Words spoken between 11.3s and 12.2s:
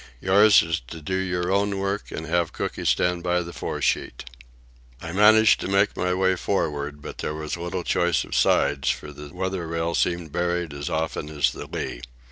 the lee.